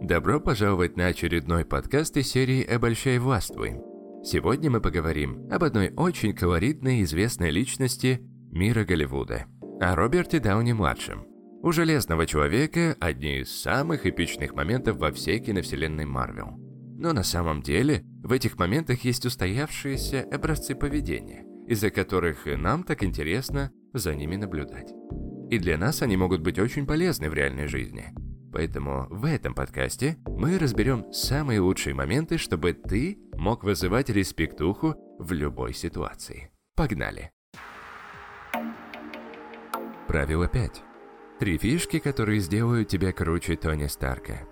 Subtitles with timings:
[0.00, 3.80] Добро пожаловать на очередной подкаст из серии «Обольщай властвуй».
[4.22, 8.20] Сегодня мы поговорим об одной очень колоритной и известной личности
[8.52, 9.46] мира Голливуда,
[9.80, 11.26] о Роберте Дауни-младшем.
[11.62, 16.56] У Железного Человека одни из самых эпичных моментов во всей киновселенной Марвел.
[16.96, 23.02] Но на самом деле в этих моментах есть устоявшиеся образцы поведения, из-за которых нам так
[23.02, 24.92] интересно за ними наблюдать.
[25.50, 28.14] И для нас они могут быть очень полезны в реальной жизни.
[28.52, 35.32] Поэтому в этом подкасте мы разберем самые лучшие моменты, чтобы ты мог вызывать респектуху в
[35.32, 36.50] любой ситуации.
[36.74, 37.30] Погнали!
[40.06, 40.82] Правило 5.
[41.38, 44.48] Три фишки, которые сделают тебя круче Тони Старка.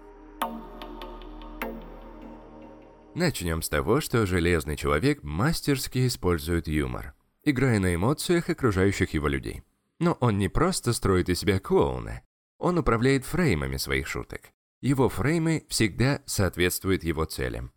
[3.15, 9.63] Начнем с того, что Железный Человек мастерски использует юмор, играя на эмоциях окружающих его людей.
[9.99, 12.21] Но он не просто строит из себя клоуна.
[12.59, 14.51] Он управляет фреймами своих шуток.
[14.80, 17.73] Его фреймы всегда соответствуют его целям.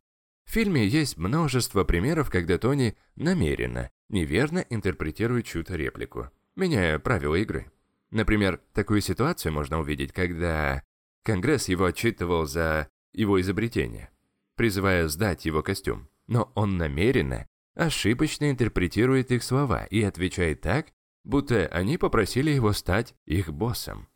[0.46, 7.72] В фильме есть множество примеров, когда Тони намеренно, неверно интерпретирует чью-то реплику, меняя правила игры.
[8.10, 10.84] Например, такую ситуацию можно увидеть, когда
[11.24, 14.10] Конгресс его отчитывал за его изобретение,
[14.56, 16.10] призывая сдать его костюм.
[16.26, 20.88] Но он намеренно, ошибочно интерпретирует их слова и отвечает так,
[21.24, 24.09] будто они попросили его стать их боссом.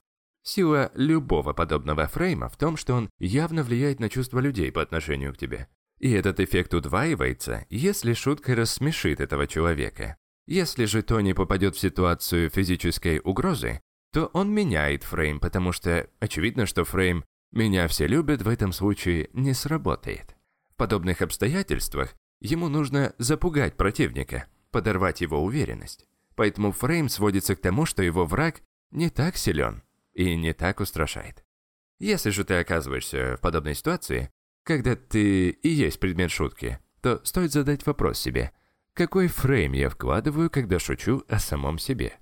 [0.43, 5.33] Сила любого подобного фрейма в том, что он явно влияет на чувства людей по отношению
[5.33, 5.69] к тебе.
[5.99, 10.17] И этот эффект удваивается, если шутка рассмешит этого человека.
[10.45, 13.79] Если же Тони попадет в ситуацию физической угрозы,
[14.11, 19.29] то он меняет фрейм, потому что очевидно, что фрейм «меня все любят» в этом случае
[19.31, 20.35] не сработает.
[20.71, 26.05] В подобных обстоятельствах ему нужно запугать противника, подорвать его уверенность.
[26.35, 29.83] Поэтому фрейм сводится к тому, что его враг не так силен
[30.13, 31.43] и не так устрашает.
[31.99, 34.29] Если же ты оказываешься в подобной ситуации,
[34.63, 38.51] когда ты и есть предмет шутки, то стоит задать вопрос себе,
[38.93, 42.19] какой фрейм я вкладываю, когда шучу о самом себе?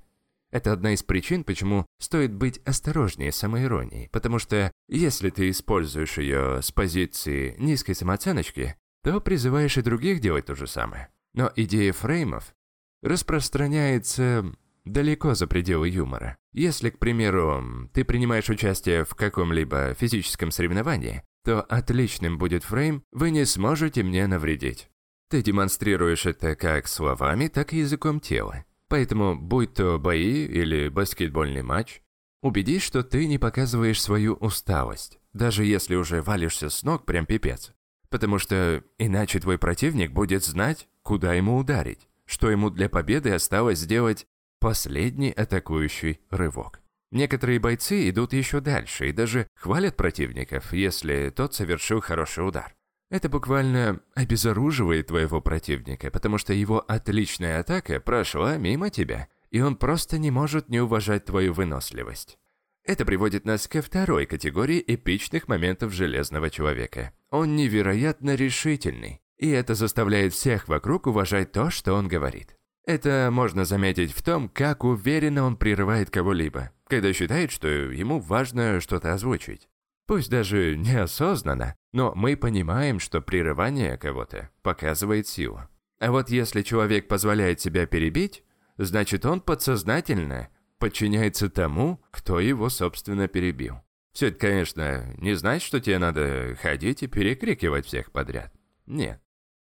[0.52, 6.18] Это одна из причин, почему стоит быть осторожнее с самоиронией, потому что если ты используешь
[6.18, 11.10] ее с позиции низкой самооценочки, то призываешь и других делать то же самое.
[11.34, 12.54] Но идея фреймов
[13.02, 14.46] распространяется
[14.84, 16.38] далеко за пределы юмора.
[16.54, 23.32] Если, к примеру, ты принимаешь участие в каком-либо физическом соревновании, то отличным будет фрейм «Вы
[23.32, 24.90] не сможете мне навредить».
[25.30, 28.66] Ты демонстрируешь это как словами, так и языком тела.
[28.90, 32.02] Поэтому, будь то бои или баскетбольный матч,
[32.42, 37.72] убедись, что ты не показываешь свою усталость, даже если уже валишься с ног прям пипец.
[38.10, 43.80] Потому что иначе твой противник будет знать, куда ему ударить что ему для победы осталось
[43.80, 44.26] сделать
[44.62, 46.80] последний атакующий рывок.
[47.12, 52.74] Некоторые бойцы идут еще дальше и даже хвалят противников, если тот совершил хороший удар.
[53.10, 59.76] Это буквально обезоруживает твоего противника, потому что его отличная атака прошла мимо тебя, и он
[59.76, 62.38] просто не может не уважать твою выносливость.
[62.86, 67.12] Это приводит нас ко второй категории эпичных моментов Железного Человека.
[67.30, 72.56] Он невероятно решительный, и это заставляет всех вокруг уважать то, что он говорит.
[72.86, 78.82] Это можно заметить в том, как уверенно он прерывает кого-либо, когда считает, что ему важно
[78.82, 79.70] что-то озвучить.
[80.08, 85.62] Пусть даже неосознанно, но мы понимаем, что прерывание кого-то показывает силу.
[86.00, 88.44] А вот если человек позволяет себя перебить,
[88.78, 90.50] значит он подсознательно
[90.80, 93.76] подчиняется тому, кто его, собственно, перебил.
[94.14, 98.52] Все это, конечно, не значит, что тебе надо ходить и перекрикивать всех подряд.
[98.88, 99.22] Нет.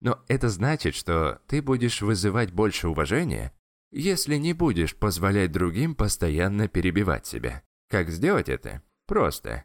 [0.04, 3.53] Но это значит, что ты будешь вызывать больше уважения,
[3.91, 7.62] если не будешь позволять другим постоянно перебивать себя.
[7.88, 8.82] Как сделать это?
[9.06, 9.64] Просто.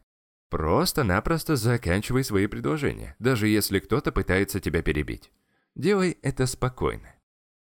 [0.50, 5.30] Просто-напросто заканчивай свои предложения, даже если кто-то пытается тебя перебить.
[5.76, 7.14] Делай это спокойно.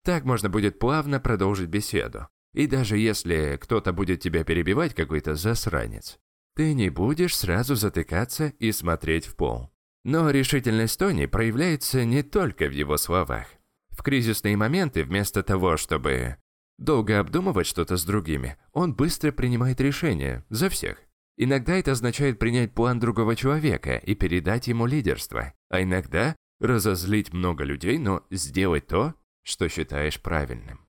[0.03, 2.27] Так можно будет плавно продолжить беседу.
[2.55, 6.19] И даже если кто-то будет тебя перебивать, какой-то засранец,
[6.57, 9.74] ты не будешь сразу затыкаться и смотреть в пол.
[10.05, 13.47] Но решительность Тони проявляется не только в его словах.
[13.89, 16.37] В кризисные моменты, вместо того, чтобы
[16.79, 20.99] долго обдумывать что-то с другими, он быстро принимает решения за всех.
[21.37, 27.65] Иногда это означает принять план другого человека и передать ему лидерство, а иногда разозлить много
[27.65, 30.87] людей, но сделать то, что считаешь правильным.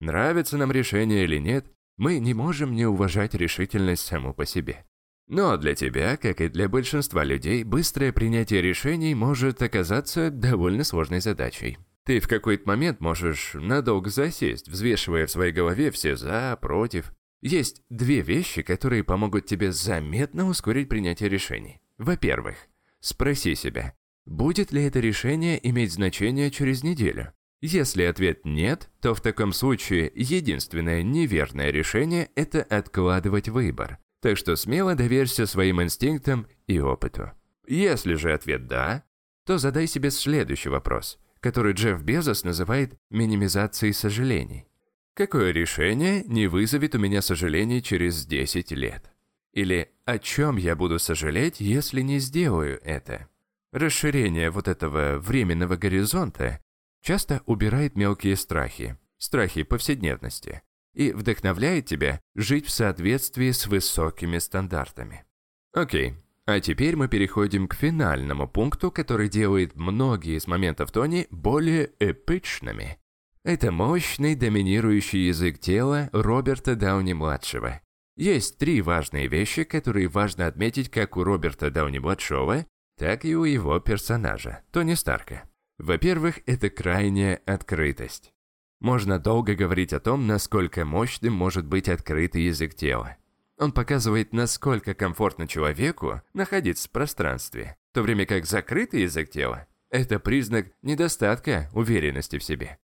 [0.00, 1.66] Нравится нам решение или нет,
[1.96, 4.86] мы не можем не уважать решительность саму по себе.
[5.30, 11.20] Но для тебя, как и для большинства людей, быстрое принятие решений может оказаться довольно сложной
[11.20, 11.78] задачей.
[12.04, 17.12] Ты в какой-то момент можешь надолго засесть, взвешивая в своей голове все «за», «против».
[17.40, 21.80] Есть две вещи, которые помогут тебе заметно ускорить принятие решений.
[21.96, 22.56] Во-первых,
[23.00, 23.94] Спроси себя,
[24.26, 27.32] будет ли это решение иметь значение через неделю?
[27.62, 33.98] Если ответ «нет», то в таком случае единственное неверное решение– это откладывать выбор.
[34.20, 37.32] Так что смело доверься своим инстинктам и опыту.
[37.66, 39.04] Если же ответ «да»,
[39.46, 44.66] то задай себе следующий вопрос, который Джефф Безос называет минимизацией сожалений.
[45.14, 49.10] Какое решение не вызовет у меня сожалений через 10 лет?
[49.52, 53.28] Или о чем я буду сожалеть, если не сделаю это?
[53.72, 56.60] Расширение вот этого временного горизонта
[57.02, 60.62] часто убирает мелкие страхи, страхи повседневности,
[60.94, 65.24] и вдохновляет тебя жить в соответствии с высокими стандартами.
[65.72, 66.14] Окей,
[66.46, 72.98] а теперь мы переходим к финальному пункту, который делает многие из моментов Тони более эпичными.
[73.44, 77.80] Это мощный доминирующий язык тела Роберта Дауни-младшего.
[78.16, 82.66] Есть три важные вещи, которые важно отметить как у Роберта Дауни-младшего,
[82.98, 85.48] так и у его персонажа, Тони Старка.
[85.78, 88.34] Во-первых, это крайняя открытость.
[88.80, 93.16] Можно долго говорить о том, насколько мощным может быть открытый язык тела.
[93.58, 99.66] Он показывает, насколько комфортно человеку находиться в пространстве, в то время как закрытый язык тела–
[99.90, 102.78] это признак недостатка уверенности в себе.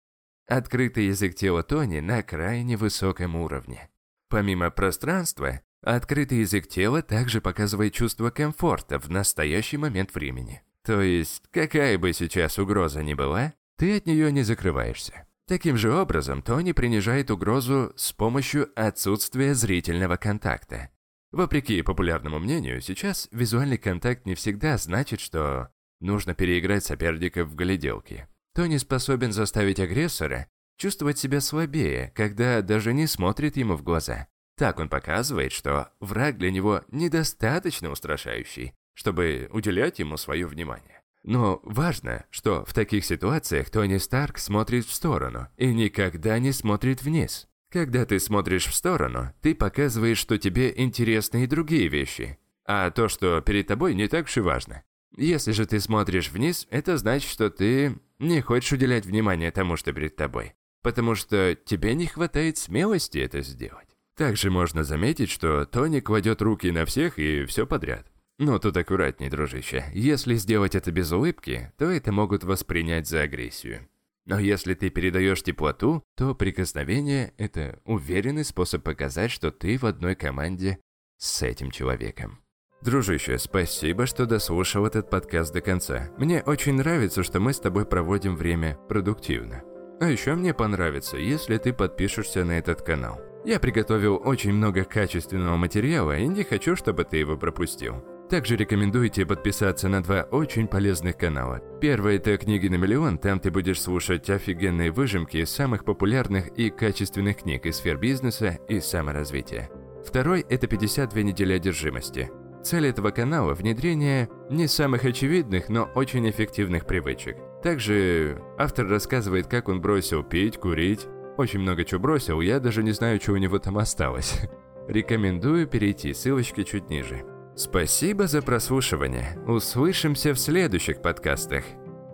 [0.49, 3.89] Открытый язык тела Тони на крайне высоком уровне.
[4.29, 10.63] Помимо пространства, открытый язык тела также показывает чувство комфорта в настоящий момент времени.
[10.83, 15.27] То есть, какая бы сейчас угроза ни была, ты от нее не закрываешься.
[15.47, 20.91] Таким же образом, Тони принижает угрозу с помощью отсутствия зрительного контакта.
[21.33, 25.69] Вопреки популярному мнению, сейчас визуальный контакт не всегда значит, что
[26.01, 28.27] нужно переиграть соперника в гляделки.
[28.55, 30.49] Тони способен заставить агрессора
[30.79, 34.29] чувствовать себя слабее, когда даже не смотрит ему в глаза.
[34.57, 41.03] Так он показывает, что враг для него недостаточно устрашающий, чтобы уделять ему свое внимание.
[41.25, 47.03] Но важно, что в таких ситуациях Тони Старк смотрит в сторону и никогда не смотрит
[47.03, 47.49] вниз.
[47.71, 53.09] Когда ты смотришь в сторону, ты показываешь, что тебе интересны и другие вещи, а то,
[53.09, 54.85] что перед тобой, не так уж и важно.
[55.17, 59.93] Если же ты смотришь вниз, это значит, что ты не хочешь уделять внимание тому, что
[59.93, 63.89] перед тобой, потому что тебе не хватает смелости это сделать.
[64.15, 68.07] Также можно заметить, что Тони кладет руки на всех и все подряд.
[68.39, 69.85] Но тут аккуратней, дружище.
[69.93, 73.89] Если сделать это без улыбки, то это могут воспринять за агрессию.
[74.27, 80.15] Но если ты передаешь теплоту, то прикосновение– это уверенный способ показать, что ты в одной
[80.15, 80.79] команде
[81.19, 82.41] с этим человеком.
[82.83, 86.11] Дружище, спасибо, что дослушал этот подкаст до конца.
[86.19, 89.63] Мне очень нравится, что мы с тобой проводим время продуктивно.
[90.01, 93.21] А еще мне понравится, если ты подпишешься на этот канал.
[93.45, 98.03] Я приготовил очень много качественного материала и не хочу, чтобы ты его пропустил.
[98.31, 101.61] Также рекомендую тебе подписаться на два очень полезных канала.
[101.81, 106.71] Первый– это «Книги на миллион», там ты будешь слушать офигенные выжимки из самых популярных и
[106.71, 109.71] качественных книг из сфер бизнеса и саморазвития.
[110.05, 112.31] Второй– это «52 недели одержимости».
[112.63, 117.37] Цель этого канала– внедрение не самых очевидных, но очень эффективных привычек.
[117.63, 121.07] Также автор рассказывает, как он бросил пить, курить.
[121.37, 124.41] Очень много чего бросил, я даже не знаю, что у него там осталось.
[124.89, 127.23] Рекомендую перейти, ссылочки чуть ниже.
[127.57, 129.39] Спасибо за прослушивание.
[129.47, 131.65] Услышимся в следующих подкастах.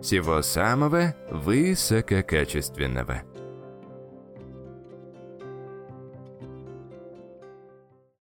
[0.01, 3.23] Всего самого высококачественного.